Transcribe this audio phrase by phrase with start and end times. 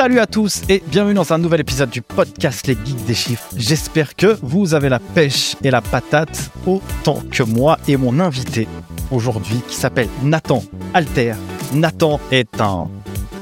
[0.00, 3.50] Salut à tous et bienvenue dans un nouvel épisode du podcast Les Geeks des Chiffres.
[3.54, 8.66] J'espère que vous avez la pêche et la patate autant que moi et mon invité
[9.10, 11.34] aujourd'hui qui s'appelle Nathan Alter.
[11.74, 12.88] Nathan est un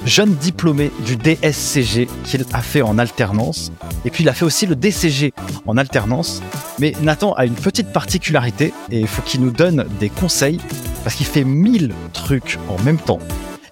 [0.04, 3.70] jeune diplômé du DSCG qu'il a fait en alternance.
[4.04, 5.32] Et puis il a fait aussi le DCG
[5.64, 6.42] en alternance.
[6.80, 10.58] Mais Nathan a une petite particularité et il faut qu'il nous donne des conseils
[11.04, 13.20] parce qu'il fait mille trucs en même temps.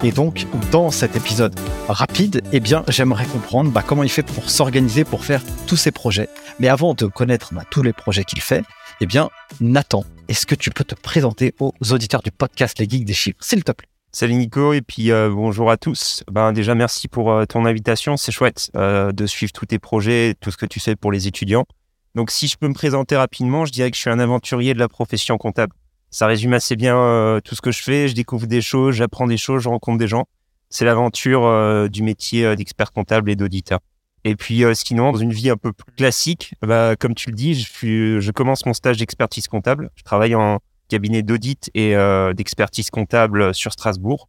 [0.02, 4.50] Et donc, dans cet épisode rapide, eh bien, j'aimerais comprendre bah, comment il fait pour
[4.50, 6.28] s'organiser, pour faire tous ses projets.
[6.58, 8.62] Mais avant de connaître bah, tous les projets qu'il fait,
[9.00, 13.04] eh bien, Nathan, est-ce que tu peux te présenter aux auditeurs du podcast Les Geeks
[13.04, 13.88] des Chiffres, s'il te plaît?
[14.12, 16.24] Salut Nico et puis euh, bonjour à tous.
[16.30, 20.34] Ben déjà merci pour euh, ton invitation, c'est chouette euh, de suivre tous tes projets,
[20.40, 21.66] tout ce que tu fais pour les étudiants.
[22.14, 24.78] Donc si je peux me présenter rapidement, je dirais que je suis un aventurier de
[24.78, 25.74] la profession comptable.
[26.10, 29.36] Ça résume assez bien tout ce que je fais, je découvre des choses, j'apprends des
[29.36, 30.24] choses, je rencontre des gens.
[30.70, 33.80] C'est l'aventure du métier d'expert comptable et d'auditeur.
[34.24, 37.54] Et puis sinon, dans une vie un peu plus classique, bah, comme tu le dis,
[37.54, 39.90] je, je commence mon stage d'expertise comptable.
[39.96, 44.28] Je travaille en, cabinet d'audit et euh, d'expertise comptable sur Strasbourg.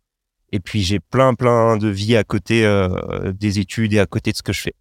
[0.52, 4.32] Et puis j'ai plein plein de vie à côté euh, des études et à côté
[4.32, 4.74] de ce que je fais.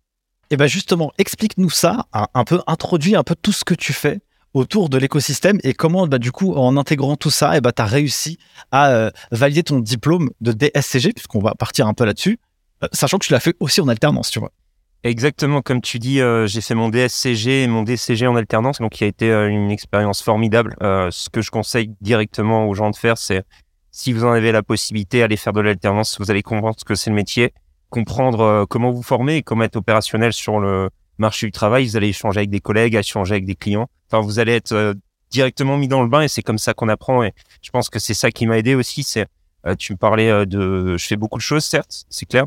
[0.49, 3.93] Et eh ben justement, explique-nous ça, un, peu, introduis un peu tout ce que tu
[3.93, 4.21] fais
[4.57, 7.83] autour de l'écosystème et comment bah, du coup en intégrant tout ça, eh ben, tu
[7.83, 8.39] as réussi
[8.71, 12.39] à euh, valider ton diplôme de DSCG, puisqu'on va partir un peu là-dessus,
[12.93, 14.53] sachant que tu l'as fait aussi en alternance, tu vois.
[15.07, 18.93] Exactement, comme tu dis, euh, j'ai fait mon DSCG et mon DCG en alternance, donc
[18.93, 20.75] qui a été euh, une expérience formidable.
[20.83, 23.45] Euh, ce que je conseille directement aux gens de faire, c'est
[23.93, 26.97] si vous en avez la possibilité, aller faire de l'alternance, vous allez comprendre ce que
[26.97, 27.53] c'est le métier,
[27.89, 31.87] comprendre comment vous former et comment être opérationnel sur le marché du travail.
[31.87, 33.89] Vous allez échanger avec des collègues, échanger avec des clients.
[34.11, 34.95] Enfin, vous allez être
[35.31, 37.23] directement mis dans le bain et c'est comme ça qu'on apprend.
[37.23, 39.03] Et je pense que c'est ça qui m'a aidé aussi.
[39.03, 39.27] C'est
[39.79, 42.47] tu me parlais de, je fais beaucoup de choses, certes, c'est clair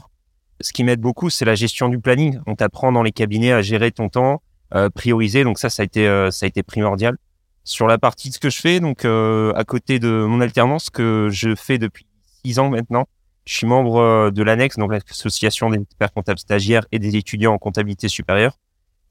[0.62, 2.40] ce qui m'aide beaucoup, c'est la gestion du planning.
[2.46, 4.42] On t'apprend dans les cabinets à gérer ton temps,
[4.74, 5.44] euh, prioriser.
[5.44, 7.18] Donc ça, ça a été, euh, ça a été primordial.
[7.64, 10.90] Sur la partie de ce que je fais, donc euh, à côté de mon alternance
[10.90, 12.06] que je fais depuis
[12.44, 13.08] six ans maintenant,
[13.46, 17.54] je suis membre euh, de l'annexe, donc l'association des experts comptables stagiaires et des étudiants
[17.54, 18.58] en comptabilité supérieure.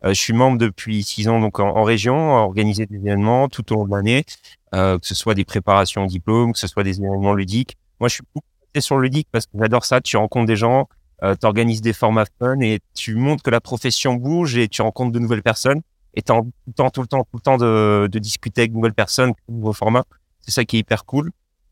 [0.05, 3.77] Je suis membre depuis six ans donc en, région, à organiser des événements tout au
[3.77, 4.25] long de l'année,
[4.73, 7.77] que ce soit des préparations au diplôme, que ce soit des événements ludiques.
[8.01, 8.47] Moi, je suis beaucoup
[8.81, 10.01] sur le ludique parce que j'adore ça.
[10.01, 10.89] Tu rencontres des gens,
[11.23, 14.83] euh, tu organises des formats fun et tu montres que la profession bouge et tu
[14.83, 15.81] rencontres de nouvelles personnes
[16.15, 18.73] et tu tout le temps, tout le temps, tout le temps de, de discuter avec
[18.73, 20.05] de nouvelles personnes, de nouveaux formats.
[20.41, 21.31] C'est ça qui est hyper cool.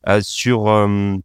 [0.08, 1.16] Euh, sur euh,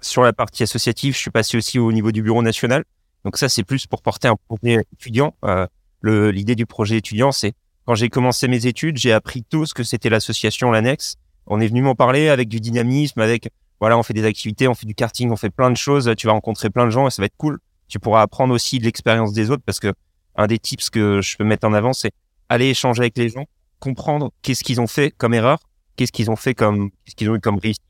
[0.00, 2.84] sur la partie associative, je suis passé aussi au niveau du bureau national.
[3.24, 5.34] Donc ça, c'est plus pour porter un projet étudiant.
[5.44, 5.66] Euh,
[6.04, 7.52] L'idée du projet étudiant, c'est
[7.86, 11.16] quand j'ai commencé mes études, j'ai appris tout ce que c'était l'association, l'annexe.
[11.46, 13.48] On est venu m'en parler avec du dynamisme, avec
[13.80, 16.12] voilà, on fait des activités, on fait du karting, on fait plein de choses.
[16.16, 17.58] Tu vas rencontrer plein de gens et ça va être cool.
[17.88, 19.92] Tu pourras apprendre aussi de l'expérience des autres parce que
[20.36, 22.12] un des tips que je peux mettre en avant, c'est
[22.48, 23.46] aller échanger avec les gens,
[23.80, 25.58] comprendre qu'est-ce qu'ils ont fait comme erreur,
[25.96, 27.82] qu'est-ce qu'ils ont fait comme, qu'est-ce qu'ils ont eu comme réussite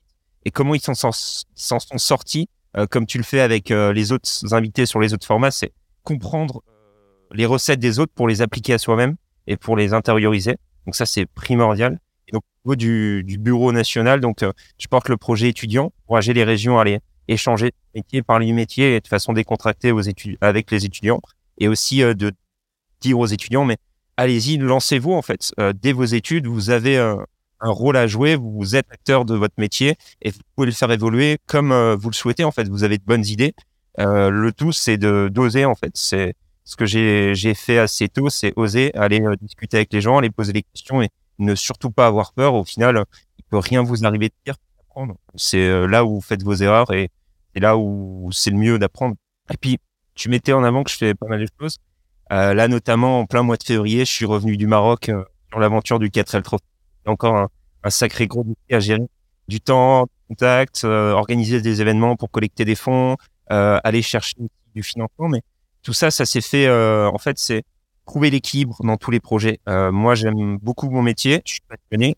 [0.45, 4.55] et comment ils s'en sont sortis, euh, comme tu le fais avec euh, les autres
[4.55, 6.63] invités sur les autres formats, c'est comprendre
[7.33, 9.17] les recettes des autres pour les appliquer à soi-même
[9.47, 10.57] et pour les intérioriser.
[10.87, 11.99] Donc ça, c'est primordial.
[12.65, 16.79] Niveau du, bureau national, donc euh, je porte le projet étudiant pour agir les régions
[16.79, 19.93] à aller échanger métier par les métiers et de façon décontractée
[20.41, 21.21] avec les étudiants
[21.59, 22.33] et aussi euh, de
[23.01, 23.79] dire aux étudiants mais
[24.17, 25.53] allez-y lancez-vous en fait.
[25.59, 29.55] Euh, dès vos études vous avez un rôle à jouer vous êtes acteur de votre
[29.59, 32.69] métier et vous pouvez le faire évoluer comme vous le souhaitez en fait.
[32.69, 33.55] Vous avez de bonnes idées.
[33.99, 35.91] Le tout c'est de d'oser en fait.
[35.95, 40.31] C'est ce que j'ai fait assez tôt c'est oser aller discuter avec les gens aller
[40.31, 41.09] poser des questions et
[41.39, 42.55] ne surtout pas avoir peur.
[42.55, 43.05] Au final,
[43.39, 45.17] il peut rien vous arriver de pire d'apprendre.
[45.35, 47.11] C'est euh, là où vous faites vos erreurs et
[47.55, 49.17] c'est là où c'est le mieux d'apprendre.
[49.51, 49.79] Et puis,
[50.15, 51.79] tu mettais en avant que je fais pas mal de choses.
[52.33, 55.59] Euh, là, notamment, en plein mois de février, je suis revenu du Maroc euh, sur
[55.59, 56.65] l'aventure du 4L Trophy.
[57.07, 57.49] Encore
[57.83, 59.07] un, sacré gros défi à gérer.
[59.49, 63.17] Du temps, contact, organiser des événements pour collecter des fonds,
[63.49, 64.37] aller chercher
[64.73, 65.29] du financement.
[65.29, 65.43] Mais
[65.83, 67.65] tout ça, ça s'est fait, en fait, c'est
[68.07, 69.61] trouver l'équilibre dans tous les projets.
[69.69, 72.17] Euh, moi, j'aime beaucoup mon métier, je suis passionné,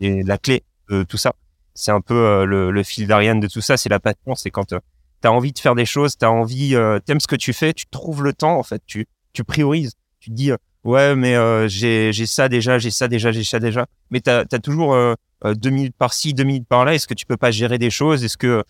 [0.00, 1.34] et la clé de tout ça,
[1.74, 4.50] c'est un peu euh, le, le, fil d'Ariane de tout ça, c'est la passion, c'est
[4.50, 4.80] quand euh,
[5.22, 7.72] tu as envie de faire des choses, tu envie, euh, t'aimes ce que tu fais,
[7.72, 10.50] tu trouves le temps, en fait, tu, tu priorises, tu te dis,
[10.84, 11.36] ouais, mais
[11.68, 14.96] j'ai ça déjà, j'ai ça déjà, j'ai ça déjà, mais tu as, toujours
[15.44, 18.36] deux minutes par-ci, deux minutes par-là, est-ce que tu peux pas gérer des choses, est-ce
[18.36, 18.64] que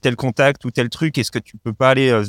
[0.00, 2.22] tel contact ou tel truc, est-ce que tu peux pas aller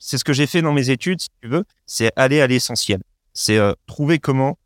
[0.00, 3.00] c'est ce que j'ai fait dans mes études, si tu veux, c'est aller à l'essentiel.
[3.32, 4.58] C'est euh, trouver comment,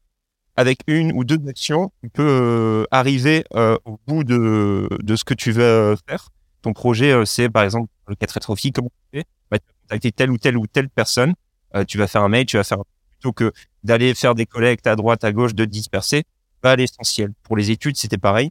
[0.56, 5.24] avec une ou deux actions, tu peux euh, arriver euh, au bout de, de ce
[5.24, 6.30] que tu veux faire.
[6.62, 9.24] Ton projet, c'est par exemple le 4 trophy, comment tu fais?
[9.50, 11.34] Bah, Tu vas contacter telle ou telle ou telle personne.
[11.74, 12.78] Euh, tu vas faire un mail, tu vas faire
[13.10, 13.52] plutôt que
[13.82, 16.22] d'aller faire des collectes à droite, à gauche, de disperser.
[16.60, 17.32] Pas à l'essentiel.
[17.42, 18.50] Pour les études, c'était pareil.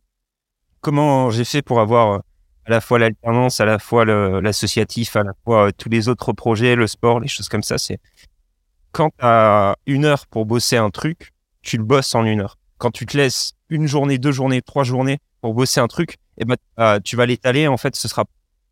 [0.82, 2.22] Comment j'ai fait pour avoir
[2.66, 6.76] à la fois l'alternance, à la fois l'associatif, à la fois tous les autres projets,
[6.76, 8.00] le sport, les choses comme ça, c'est
[8.92, 12.58] quand tu as une heure pour bosser un truc, tu le bosses en une heure.
[12.78, 16.46] Quand tu te laisses une journée, deux journées, trois journées pour bosser un truc, eh
[16.46, 17.68] ben, euh, tu vas l'étaler.
[17.68, 18.26] En fait, ce sera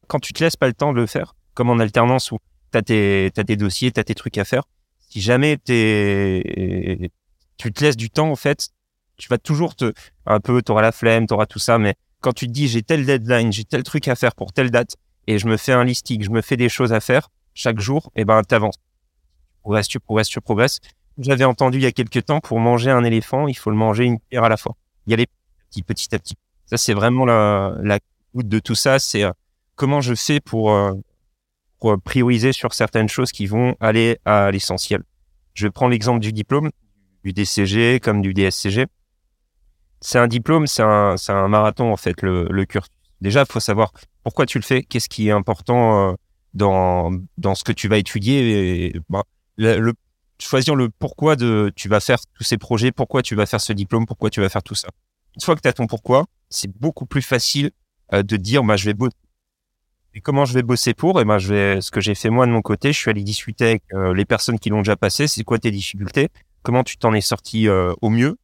[0.07, 2.37] quand tu te laisses pas le temps de le faire, comme en alternance où
[2.71, 4.63] tu as tes dossiers, tu as tes trucs à faire.
[5.09, 7.11] Si jamais es,
[7.57, 8.69] tu te laisses du temps, en fait,
[9.17, 9.93] tu vas toujours te,
[10.25, 12.67] un peu, tu auras la flemme, tu auras tout ça, mais quand tu te dis
[12.67, 14.95] j'ai tel deadline, j'ai tel truc à faire pour telle date,
[15.27, 18.11] et je me fais un listing, je me fais des choses à faire chaque jour,
[18.15, 18.77] et eh ben, t'avances.
[18.77, 20.79] Tu progresses, tu progresses, tu progresses.
[21.17, 24.05] J'avais entendu il y a quelques temps, pour manger un éléphant, il faut le manger
[24.05, 24.75] une pierre à la fois.
[25.07, 25.27] Y aller
[25.69, 26.35] petit, petit à petit.
[26.65, 27.99] Ça, c'est vraiment la, la
[28.33, 28.97] goutte de tout ça.
[28.97, 29.31] C'est euh,
[29.75, 30.93] comment je fais pour, euh,
[31.79, 35.03] pour prioriser sur certaines choses qui vont aller à l'essentiel.
[35.53, 36.71] Je prendre l'exemple du diplôme,
[37.23, 38.85] du DCG comme du DSCG.
[40.01, 42.65] C'est un diplôme, c'est un, un marathon en fait, le, le.
[43.21, 43.93] Déjà, il faut savoir
[44.23, 46.13] pourquoi tu le fais, qu'est-ce qui est important euh,
[46.53, 48.87] dans, dans ce que tu vas étudier.
[48.87, 49.23] Et, bah,
[49.57, 49.93] le,
[50.39, 53.73] choisir le pourquoi de tu vas faire tous ces projets, pourquoi tu vas faire ce
[53.73, 54.89] diplôme, pourquoi tu vas faire tout ça.
[55.35, 57.71] Une fois que tu as ton pourquoi, c'est beaucoup plus facile
[58.13, 59.15] euh, de dire bah je vais bosser.
[60.13, 62.45] Et comment je vais bosser pour Et ben je vais ce que j'ai fait moi
[62.45, 65.27] de mon côté, je suis allé discuter avec euh, les personnes qui l'ont déjà passé,
[65.27, 66.29] c'est quoi tes difficultés,
[66.63, 68.37] comment tu t'en es sorti euh, au mieux,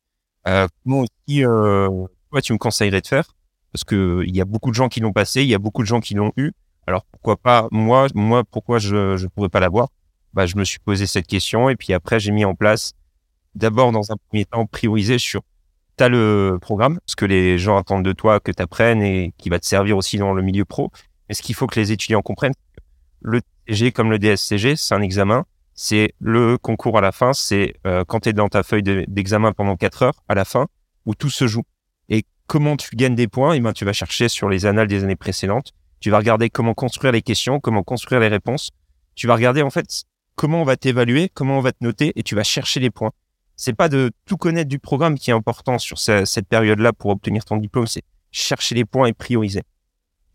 [0.84, 3.36] comment aussi toi tu me conseillerais de faire
[3.72, 5.82] parce que il y a beaucoup de gens qui l'ont passé, il y a beaucoup
[5.82, 6.52] de gens qui l'ont eu.
[6.88, 9.90] Alors pourquoi pas moi moi pourquoi je je pourrais pas l'avoir?
[10.34, 12.94] Bah, je me suis posé cette question et puis après j'ai mis en place
[13.56, 15.42] d'abord dans un premier temps prioriser sur
[16.00, 19.50] as le programme, ce que les gens attendent de toi que tu apprennes et qui
[19.50, 20.92] va te servir aussi dans le milieu pro.
[21.28, 22.54] Mais ce qu'il faut que les étudiants comprennent,
[23.22, 25.46] le TG comme le DSCG, c'est un examen,
[25.80, 29.54] c'est le concours à la fin, c'est euh, quand tu es dans ta feuille d'examen
[29.54, 30.66] pendant 4 heures à la fin
[31.06, 31.62] où tout se joue.
[32.10, 35.04] Et comment tu gagnes des points, eh ben tu vas chercher sur les annales des
[35.04, 38.72] années précédentes, tu vas regarder comment construire les questions, comment construire les réponses.
[39.14, 40.04] Tu vas regarder en fait
[40.36, 43.12] comment on va t'évaluer, comment on va te noter, et tu vas chercher les points.
[43.56, 47.46] C'est pas de tout connaître du programme qui est important sur cette période-là pour obtenir
[47.46, 49.62] ton diplôme, c'est chercher les points et prioriser.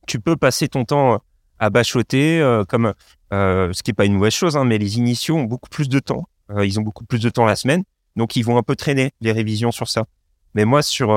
[0.06, 1.20] Tu peux passer ton temps
[1.58, 2.92] à bachoter, euh, comme
[3.32, 5.88] euh, ce qui est pas une mauvaise chose, hein, mais les initiaux ont beaucoup plus
[5.88, 6.28] de temps.
[6.50, 7.82] Euh, ils ont beaucoup plus de temps la semaine,
[8.16, 10.04] donc ils vont un peu traîner les révisions sur ça.
[10.54, 11.08] Mais moi, sur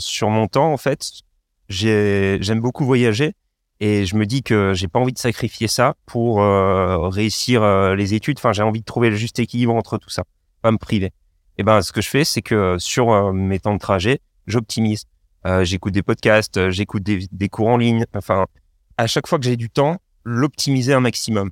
[0.00, 1.10] sur mon temps, en fait,
[1.68, 3.34] j'aime beaucoup voyager
[3.80, 7.94] et je me dis que j'ai pas envie de sacrifier ça pour euh, réussir euh,
[7.94, 8.38] les études.
[8.38, 10.24] Enfin, j'ai envie de trouver le juste équilibre entre tout ça,
[10.62, 11.12] pas me priver.
[11.58, 15.04] Et ben, ce que je fais, c'est que sur euh, mes temps de trajet, j'optimise.
[15.62, 18.04] j'écoute des podcasts, j'écoute des, cours en ligne.
[18.14, 18.46] Enfin,
[18.96, 19.98] à chaque fois que j'ai du temps,
[20.28, 21.50] l'optimiser un maximum.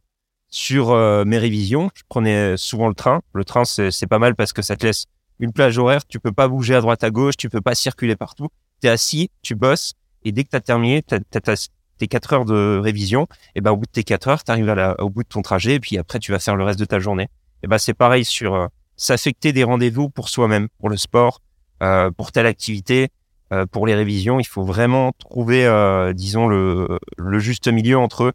[0.49, 0.94] Sur
[1.26, 3.20] mes révisions, je prenais souvent le train.
[3.32, 5.06] Le train, c'est pas mal parce que ça te laisse
[5.40, 6.06] une plage horaire.
[6.06, 8.49] Tu peux pas bouger à droite à gauche, tu peux pas circuler partout.
[8.81, 9.94] Tu es assis, tu bosses,
[10.25, 11.69] et dès que tu as terminé, tu as,
[11.99, 14.94] tes 4 heures de révision, et ben au bout de tes 4 heures, tu arrives
[14.99, 16.99] au bout de ton trajet, et puis après tu vas faire le reste de ta
[16.99, 17.29] journée.
[17.62, 21.40] Et ben c'est pareil sur euh, s'affecter des rendez-vous pour soi-même, pour le sport,
[21.82, 23.08] euh, pour telle activité,
[23.52, 24.40] euh, pour les révisions.
[24.40, 28.32] Il faut vraiment trouver, euh, disons, le, le juste milieu entre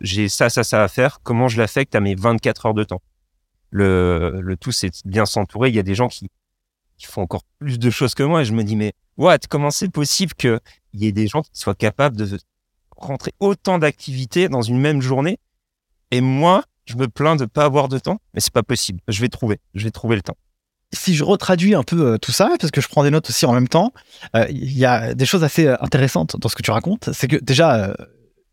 [0.00, 3.02] j'ai ça, ça, ça à faire, comment je l'affecte à mes 24 heures de temps?
[3.70, 5.68] Le, tout, c'est bien s'entourer.
[5.68, 6.30] Il y a des gens qui,
[7.02, 9.90] font encore plus de choses que moi, et je me dis, mais what, comment c'est
[9.90, 10.60] possible que
[10.94, 12.38] il y ait des gens qui soient capables de
[12.96, 15.38] rentrer autant d'activités dans une même journée.
[16.10, 19.00] Et moi, je me plains de pas avoir de temps, mais c'est pas possible.
[19.08, 20.36] Je vais trouver, je vais trouver le temps.
[20.92, 23.44] Si je retraduis un peu euh, tout ça, parce que je prends des notes aussi
[23.44, 23.92] en même temps,
[24.36, 27.10] euh, il y a des choses assez euh, intéressantes dans ce que tu racontes.
[27.12, 27.94] C'est que déjà,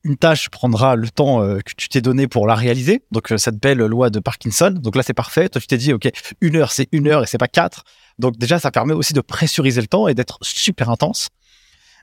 [0.04, 3.04] une tâche prendra le temps que tu t'es donné pour la réaliser.
[3.12, 4.72] Donc cette belle loi de Parkinson.
[4.72, 5.50] Donc là, c'est parfait.
[5.50, 6.10] Toi, tu t'es dit, ok,
[6.42, 7.86] une heure, c'est une heure et c'est pas quatre.
[8.20, 11.30] Donc déjà, ça permet aussi de pressuriser le temps et d'être super intense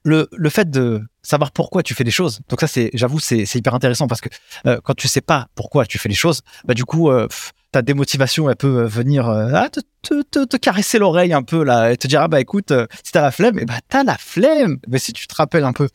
[0.05, 2.41] le, le fait de savoir pourquoi tu fais des choses.
[2.49, 4.29] Donc ça, c'est, j'avoue, c'est, hyper intéressant parce que
[4.67, 7.29] euh, quand tu sais pas pourquoi tu fais les choses, bah du coup, euh,
[7.73, 9.81] ta démotivation, elle peut euh, venir euh, ah, te,
[10.23, 12.73] te, te, caresser l'oreille un peu là et te dire ah bah écoute,
[13.05, 14.79] si t'as la flemme, et eh bah t'as la flemme.
[14.89, 15.89] Mais si tu te rappelles un peu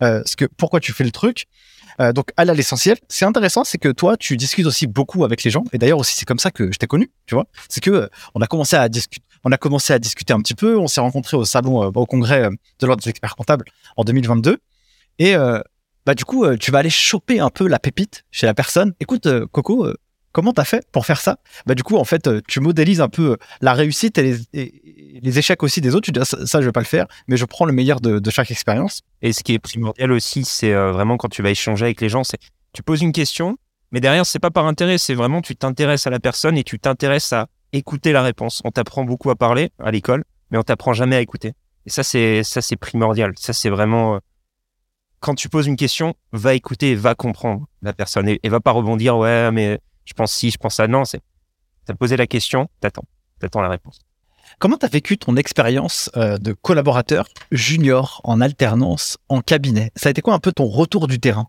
[0.00, 1.46] ce que pourquoi tu fais le truc.
[2.14, 2.96] donc, à l'essentiel.
[3.08, 5.64] C'est intéressant, c'est que toi, tu discutes aussi beaucoup avec les gens.
[5.72, 7.46] Et d'ailleurs aussi, c'est comme ça que je t'ai connu, tu vois.
[7.68, 10.78] C'est que on a commencé à discuter on a commencé à discuter un petit peu.
[10.78, 13.64] On s'est rencontrés au salon, euh, au congrès euh, de l'ordre des experts comptables
[13.96, 14.58] en 2022.
[15.18, 15.60] Et euh,
[16.06, 18.94] bah du coup, tu vas aller choper un peu la pépite chez la personne.
[19.00, 19.88] Écoute, Coco,
[20.34, 21.36] Comment t'as fait pour faire ça?
[21.66, 25.82] Bah du coup, en fait, tu modélises un peu la réussite et les, échecs aussi
[25.82, 26.06] des autres.
[26.06, 28.18] Tu dis ah, ça, je vais pas le faire, mais je prends le meilleur de,
[28.18, 29.02] de chaque expérience.
[29.20, 32.24] Et ce qui est primordial aussi, c'est vraiment quand tu vas échanger avec les gens,
[32.24, 32.38] c'est
[32.72, 33.58] tu poses une question,
[33.90, 36.78] mais derrière, c'est pas par intérêt, c'est vraiment tu t'intéresses à la personne et tu
[36.78, 38.60] t'intéresses à écouter la réponse.
[38.64, 41.52] On t'apprend beaucoup à parler à l'école, mais on t'apprend jamais à écouter.
[41.86, 43.32] Et ça, c'est ça, c'est primordial.
[43.36, 44.20] Ça, c'est vraiment
[45.22, 49.16] quand tu poses une question, va écouter, va comprendre la personne et, va pas rebondir.
[49.16, 50.88] Ouais, mais je pense si, je pense ça.
[50.88, 51.22] Non, c'est
[51.86, 53.04] t'as posé la question, t'attends,
[53.38, 54.00] t'attends la réponse.
[54.58, 59.90] Comment tu as vécu ton expérience euh, de collaborateur junior en alternance en cabinet?
[59.96, 61.46] Ça a été quoi un peu ton retour du terrain?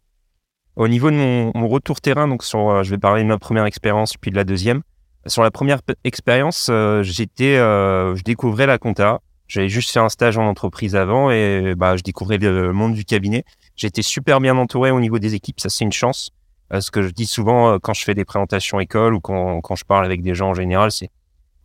[0.75, 3.65] Au niveau de mon, retour terrain, donc sur, euh, je vais parler de ma première
[3.65, 4.81] expérience puis de la deuxième.
[5.25, 9.21] Sur la première expérience, euh, j'étais, je découvrais la compta.
[9.47, 13.05] J'avais juste fait un stage en entreprise avant et bah, je découvrais le monde du
[13.05, 13.45] cabinet.
[13.75, 16.31] J'étais super bien entouré au niveau des équipes, ça c'est une chance.
[16.77, 19.85] ce que je dis souvent quand je fais des présentations école ou quand, quand je
[19.85, 21.09] parle avec des gens en général, c'est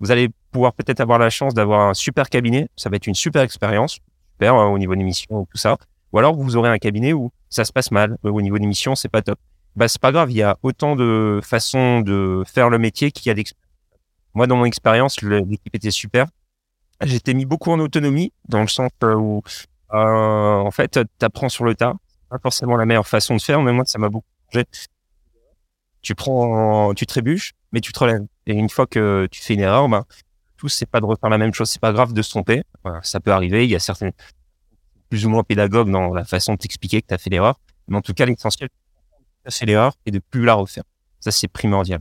[0.00, 3.14] vous allez pouvoir peut-être avoir la chance d'avoir un super cabinet, ça va être une
[3.14, 3.98] super expérience,
[4.32, 5.76] super au niveau des missions tout ça.
[6.12, 8.94] Ou alors vous aurez un cabinet où ça se passe mal, au niveau des missions,
[8.94, 9.38] c'est pas top.
[9.76, 13.26] Bah c'est pas grave, il y a autant de façons de faire le métier qu'il
[13.26, 13.64] y a d'expérience.
[14.34, 16.26] Moi dans mon expérience, l'équipe était super.
[17.00, 19.42] J'étais mis beaucoup en autonomie dans le sens où
[19.92, 21.94] euh, en fait tu apprends sur le tas.
[22.28, 24.66] Pas forcément la meilleure façon de faire, mais moi ça m'a beaucoup changé.
[26.02, 28.26] Tu prends, tu trébuches, mais tu te relèves.
[28.46, 30.04] Et une fois que tu fais une erreur, ben,
[30.56, 31.70] tout, c'est pas de refaire la même chose.
[31.70, 32.62] C'est pas grave de se tromper.
[33.02, 33.64] ça peut arriver.
[33.64, 34.10] Il y a certains
[35.08, 37.58] plus ou moins pédagogues dans la façon de t'expliquer que tu as fait l'erreur.
[37.88, 38.68] Mais en tout cas, l'essentiel,
[39.50, 40.84] fait l'erreur et de plus la refaire.
[41.20, 42.00] Ça, c'est primordial.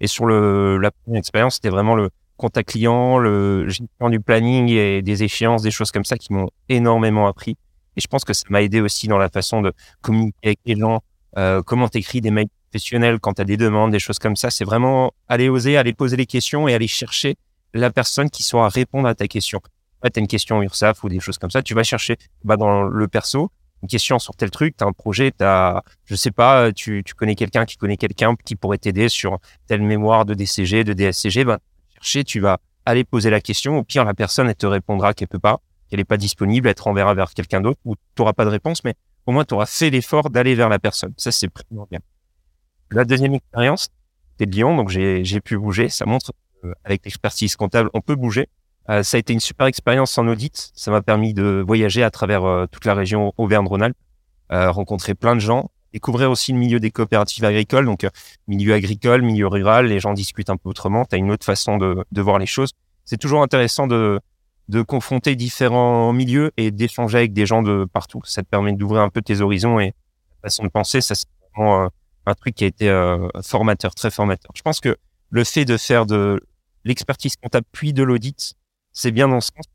[0.00, 4.68] Et sur le, la première expérience, c'était vraiment le contact client, le gestion du planning
[4.68, 7.56] et des échéances, des choses comme ça qui m'ont énormément appris.
[7.96, 10.76] Et je pense que ça m'a aidé aussi dans la façon de communiquer avec les
[10.76, 11.00] gens,
[11.36, 14.50] euh, comment t'écris des mails professionnels quand tu as des demandes, des choses comme ça.
[14.50, 17.34] C'est vraiment aller oser, aller poser les questions et aller chercher
[17.74, 19.60] la personne qui saura répondre à ta question.
[20.04, 22.82] tu as une question URSAF ou des choses comme ça, tu vas chercher bah, dans
[22.82, 23.50] le perso
[23.82, 27.14] une question sur tel truc, tu un projet, tu as, je sais pas, tu, tu
[27.14, 31.44] connais quelqu'un qui connaît quelqu'un qui pourrait t'aider sur telle mémoire de DCG, de DSCG,
[31.44, 31.58] bah,
[31.94, 33.78] chercher, tu vas aller poser la question.
[33.78, 36.74] Au pire, la personne, elle te répondra qu'elle peut pas, qu'elle est pas disponible, elle
[36.74, 38.94] te renverra vers quelqu'un d'autre ou tu n'auras pas de réponse, mais
[39.26, 41.12] au moins tu auras fait l'effort d'aller vers la personne.
[41.16, 42.00] Ça, c'est primordial.
[42.90, 43.88] La deuxième expérience,
[44.32, 45.88] c'était de Lyon, donc j'ai pu bouger.
[45.88, 46.32] Ça montre
[46.64, 48.48] euh, avec l'expertise comptable, on peut bouger.
[48.90, 50.70] Euh, ça a été une super expérience en audit.
[50.74, 53.96] Ça m'a permis de voyager à travers euh, toute la région Auvergne-Rhône-Alpes,
[54.50, 58.06] rencontrer plein de gens, découvrir aussi le milieu des coopératives agricoles, donc
[58.46, 59.86] milieu agricole, milieu rural.
[59.86, 61.04] Les gens discutent un peu autrement.
[61.04, 62.70] Tu as une autre façon de, de voir les choses.
[63.04, 64.20] C'est toujours intéressant de,
[64.68, 68.22] de confronter différents milieux et d'échanger avec des gens de partout.
[68.24, 71.02] Ça te permet d'ouvrir un peu tes horizons et ta façon de penser.
[71.02, 71.90] Ça, c'est vraiment
[72.28, 74.50] un truc qui a été euh, formateur, très formateur.
[74.54, 74.96] Je pense que
[75.30, 76.40] le fait de faire de
[76.84, 78.54] l'expertise comptable puis de l'audit,
[78.98, 79.66] c'est bien dans ce sens.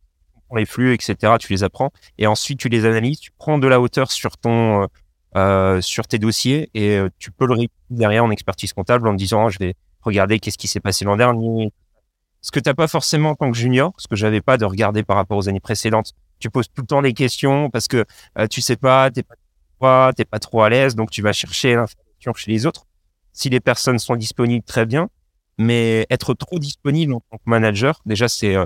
[0.56, 1.34] Les flux, etc.
[1.40, 3.20] Tu les apprends et ensuite tu les analyses.
[3.20, 4.88] Tu prends de la hauteur sur ton euh,
[5.36, 7.56] euh sur tes dossiers et euh, tu peux le
[7.90, 11.74] derrière en expertise comptable en disant je vais regarder qu'est-ce qui s'est passé l'an dernier.
[12.42, 15.02] Ce que t'as pas forcément en tant que junior, ce que j'avais pas de regarder
[15.02, 16.12] par rapport aux années précédentes.
[16.38, 18.06] Tu poses tout le temps des questions parce que
[18.52, 19.24] tu sais pas, t'es
[19.80, 21.84] pas, t'es pas trop à l'aise, donc tu vas chercher
[22.20, 22.86] chez les autres.
[23.32, 25.10] Si les personnes sont disponibles, très bien.
[25.58, 28.66] Mais être trop disponible en tant que manager, déjà, c'est euh,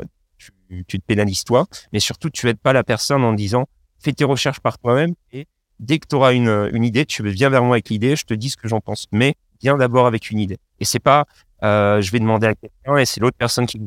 [0.87, 3.67] tu, te pénalises toi, mais surtout, tu aides pas la personne en disant
[3.99, 5.47] fais tes recherches par toi-même et
[5.79, 8.33] dès que tu auras une, une idée, tu viens vers moi avec l'idée, je te
[8.33, 9.05] dis ce que j'en pense.
[9.11, 10.57] Mais viens d'abord avec une idée.
[10.79, 11.25] Et c'est pas
[11.63, 13.81] euh, je vais demander à quelqu'un et c'est l'autre personne qui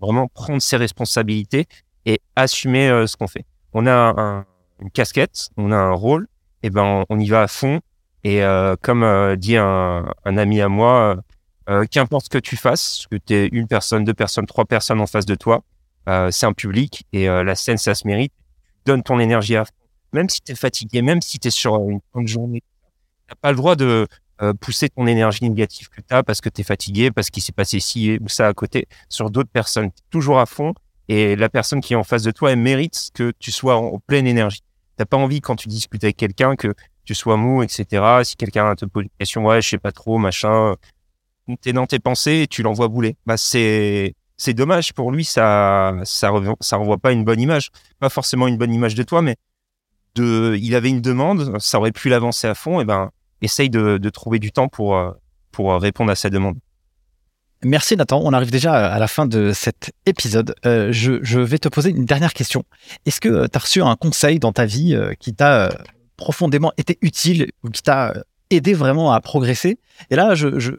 [0.00, 1.66] vraiment prendre ses responsabilités
[2.06, 3.44] et assumer euh, ce qu'on fait.
[3.72, 4.44] On a
[4.80, 6.28] une casquette, on a un rôle,
[6.62, 7.80] et ben on y va à fond
[8.26, 11.16] et euh, comme euh, dit un, ami à moi,
[11.68, 15.00] euh, qu'importe ce que tu fasses, que tu es une personne, deux personnes, trois personnes
[15.00, 15.62] en face de toi,
[16.06, 18.32] c'est un public et la scène, ça se mérite.
[18.84, 19.72] Donne ton énergie à fond.
[20.12, 22.62] Même si tu es fatigué, même si tu es sur une grande journée,
[23.28, 24.06] tu pas le droit de
[24.60, 27.52] pousser ton énergie négative que tu as parce que tu es fatigué, parce qu'il s'est
[27.52, 29.90] passé ci ou ça à côté sur d'autres personnes.
[30.10, 30.74] toujours à fond
[31.08, 33.94] et la personne qui est en face de toi, elle mérite que tu sois en,
[33.94, 34.62] en pleine énergie.
[34.96, 38.02] T'as pas envie quand tu discutes avec quelqu'un que tu sois mou, etc.
[38.24, 40.74] Si quelqu'un te pose une question, ouais, je sais pas trop, machin,
[41.60, 43.16] t'es dans tes pensées et tu l'envoies bouler.
[43.26, 47.70] Bah, c'est, c'est dommage pour lui, ça, ça, ça renvoie pas une bonne image.
[47.98, 49.36] Pas forcément une bonne image de toi, mais
[50.14, 53.10] de, il avait une demande, ça aurait pu l'avancer à fond, et ben,
[53.42, 55.12] essaye de, trouver du temps pour, euh,
[55.52, 56.56] pour répondre à sa demande.
[57.64, 60.54] Merci Nathan, on arrive déjà à la fin de cet épisode.
[60.66, 62.64] Euh, je, vais te poser une dernière question.
[63.06, 65.70] Est-ce que euh, tu as reçu un conseil dans ta vie qui t'a
[66.16, 68.14] profondément été utile ou qui t'a
[68.50, 69.78] aidé vraiment à progresser?
[70.10, 70.72] Et là, je, je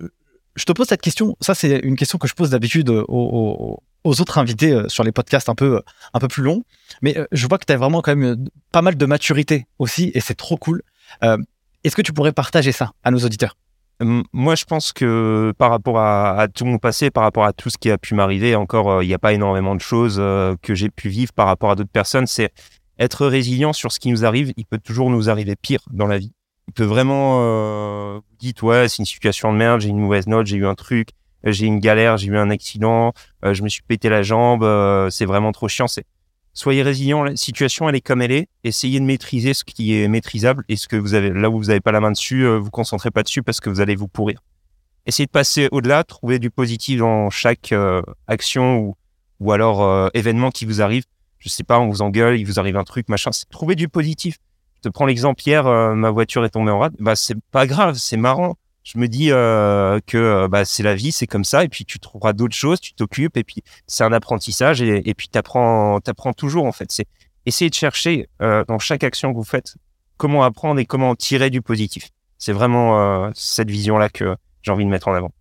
[0.66, 1.36] te pose cette question.
[1.42, 5.50] Ça, c'est une question que je pose d'habitude aux, autres invités euh, sur les podcasts
[5.50, 5.82] un peu,
[6.14, 6.64] un peu plus longs.
[7.02, 10.12] Mais euh, je vois que tu as vraiment quand même pas mal de maturité aussi,
[10.14, 10.82] et c'est trop cool.
[11.84, 13.56] Est-ce que tu pourrais partager ça à nos auditeurs?
[14.00, 17.78] Moi, je pense que par rapport à, tout mon passé, par rapport à tout ce
[17.78, 21.10] qui a pu m'arriver, encore, il n'y a pas énormément de choses que j'ai pu
[21.10, 22.28] vivre par rapport à d'autres personnes.
[22.28, 22.52] C'est
[23.00, 24.54] être résilient sur ce qui nous arrive.
[24.58, 26.34] Il peut toujours nous arriver pire dans la vie
[26.68, 30.28] il peut vraiment euh, vous dites ouais c'est une situation de merde j'ai une mauvaise
[30.28, 31.10] note j'ai eu un truc
[31.46, 33.14] euh, j'ai une galère j'ai eu un accident
[33.46, 36.06] euh, je me suis pété la jambe euh, c'est vraiment trop chiant c'est
[36.54, 40.08] soyez résilient la situation elle est comme elle est essayez de maîtriser ce qui est
[40.08, 42.72] maîtrisable et ce que vous avez là où vous avez pas la main dessus vous
[42.72, 44.42] concentrez pas dessus parce que vous allez vous pourrir.
[45.06, 47.74] Essayez de passer au-delà trouver du positif dans chaque
[48.28, 48.96] action ou
[49.40, 51.04] ou alors événement qui vous arrive.
[51.38, 53.88] Je sais pas on vous engueule il vous arrive un truc machin c'est trouver du
[53.88, 54.38] positif
[54.78, 56.94] je te prends l'exemple hier, euh, ma voiture est tombée en rade.
[57.00, 58.58] Bah c'est pas grave, c'est marrant.
[58.84, 61.84] Je me dis euh, que euh, bah, c'est la vie, c'est comme ça, et puis
[61.84, 66.00] tu trouveras d'autres choses, tu t'occupes, et puis c'est un apprentissage, et, et puis t'apprends,
[66.00, 66.92] t'apprends toujours en fait.
[66.92, 67.08] C'est
[67.46, 69.76] essayer de chercher dans chaque action que vous faites
[70.18, 72.10] comment apprendre et comment tirer du positif.
[72.38, 75.32] C'est vraiment cette vision-là que j'ai envie de mettre en avant.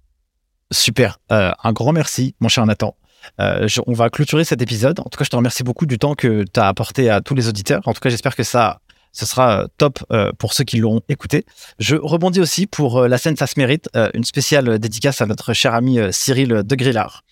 [0.71, 2.97] Super, un grand merci, mon cher Nathan.
[3.39, 5.01] on va clôturer cet épisode.
[5.01, 7.35] En tout cas, je te remercie beaucoup du temps que tu as apporté à tous
[7.35, 7.83] les auditeurs.
[7.87, 8.81] En tout cas, j'espère que ça
[9.17, 11.47] ce sera euh, top euh, pour ceux qui l'auront écouté.
[11.79, 15.53] Je rebondis aussi pour euh, la scène Ça se mérite, une spéciale dédicace à notre
[15.53, 17.23] cher ami Cyril de Grillard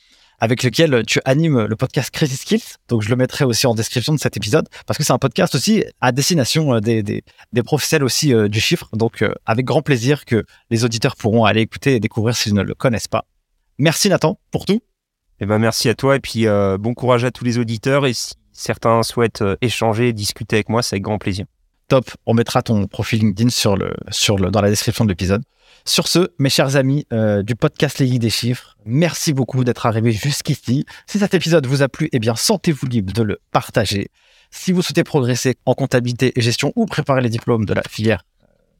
[0.41, 2.77] avec lequel tu animes le podcast Crazy Skills.
[2.89, 5.55] Donc, je le mettrai aussi en description de cet épisode parce que c'est un podcast
[5.55, 7.23] aussi à destination des, des,
[7.63, 8.89] professionnels aussi du chiffre.
[8.93, 12.75] Donc, avec grand plaisir que les auditeurs pourront aller écouter et découvrir s'ils ne le
[12.75, 13.25] connaissent pas.
[13.79, 14.83] Merci Nathan pour tout.
[15.41, 16.47] Eh ben, merci à toi et puis
[16.79, 18.05] bon courage à tous les auditeurs.
[18.05, 21.47] Et si certains souhaitent échanger, discuter avec moi, c'est avec grand plaisir
[21.89, 22.11] top.
[22.27, 23.95] On mettra ton profil LinkedIn sur le,
[24.51, 25.43] dans la description de l'épisode.
[25.87, 30.13] Sur ce, mes chers amis euh, du podcast Les des chiffres, merci beaucoup d'être arrivés
[30.13, 30.87] jusqu'ici.
[31.07, 34.09] Si cet épisode vous a plu, eh bien, sentez-vous libre de le partager.
[34.51, 38.25] Si vous souhaitez progresser en comptabilité et gestion ou préparer les diplômes de la filière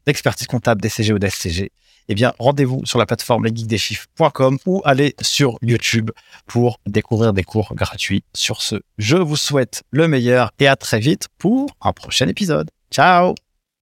[0.07, 1.73] d'expertise comptable DCG ou d'SCG,
[2.09, 6.11] eh bien, rendez-vous sur la plateforme lesgeekdeschiffres.com ou allez sur YouTube
[6.47, 8.25] pour découvrir des cours gratuits.
[8.35, 12.71] Sur ce, je vous souhaite le meilleur et à très vite pour un prochain épisode.
[12.91, 13.35] Chao.